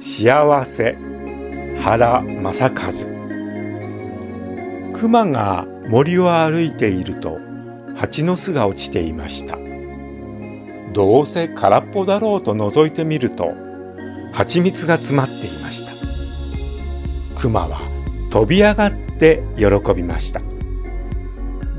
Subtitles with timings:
[0.00, 0.96] 幸せ
[1.80, 2.72] 原正和。
[4.94, 7.40] 熊が森を歩いていると
[7.96, 9.58] 蜂の巣が落ちていました。
[10.92, 13.54] どうせ空っぽだろうと覗いてみると
[14.32, 15.84] 蜂蜜が詰まっていまし
[17.34, 17.40] た。
[17.40, 17.80] 熊は
[18.30, 20.40] 飛び上がって喜びました。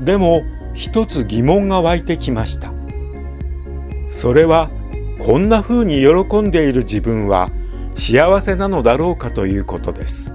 [0.04, 0.42] でも
[0.74, 2.70] 一つ疑問が湧いてきました。
[4.10, 4.68] それは
[5.18, 7.50] こんな風に喜んでいる自分は
[7.94, 10.34] 幸せなのだろうかということです。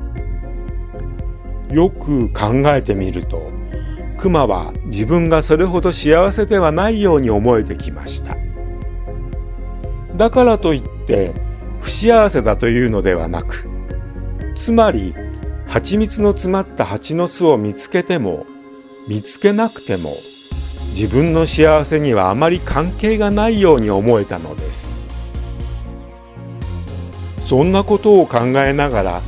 [1.71, 3.51] よく考えてみると
[4.17, 8.37] 熊は自分がそれほど幸せではないように思えてきました。
[10.15, 11.33] だからといって
[11.81, 13.67] 不幸せだというのではなく
[14.55, 15.13] つまり
[15.67, 18.45] 蜂蜜の詰まった蜂の巣を見つけても
[19.07, 20.11] 見つけなくても
[20.91, 25.04] 自分の幸せにはあまり関係がないように思えたのです。
[27.45, 29.21] そんなことを考えながら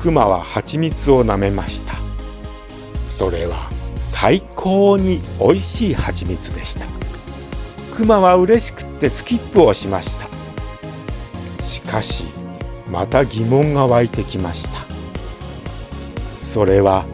[0.00, 1.96] 熊は蜂蜜を舐めました。
[3.08, 3.68] それは
[4.00, 6.86] 最高に美味しい蜂蜜でした。
[7.94, 10.28] 熊は嬉しくってスキップをしました。
[11.62, 12.24] しかし
[12.90, 14.80] また疑問が湧いてきました。
[16.40, 17.04] それは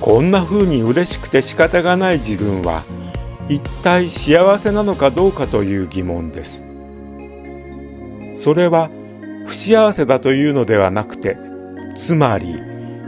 [0.00, 2.82] こんな風に嬉しくて仕方がない自分は
[3.50, 6.66] 一体幸せなのかどうかという疑問です。
[8.38, 8.88] それは
[9.48, 11.38] 不幸せだというのではなくて
[11.94, 12.60] つまり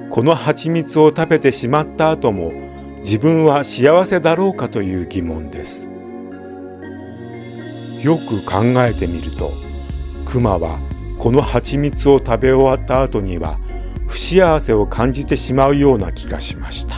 [0.08, 2.50] この蜂蜜を食べてしまった後も
[3.00, 5.88] 自分は幸せだろうかという疑問です。
[8.02, 9.52] よく考えてみると
[10.24, 10.78] クマは
[11.18, 13.58] この蜂蜜を食べ終わった後には
[14.08, 16.94] 不幸せを感じてしまうような気がしました。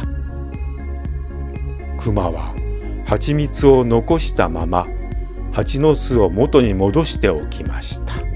[1.98, 2.55] クマは
[3.07, 4.87] 蜂蜜を残したまま
[5.51, 8.32] 蜂の巣を元に戻しておきました。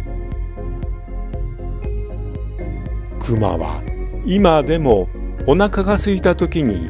[3.27, 3.83] クマは
[4.25, 5.09] 今でも
[5.49, 6.89] お腹が空いた時に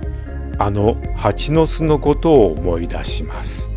[0.58, 3.75] あの蜂の巣のことを思い出します。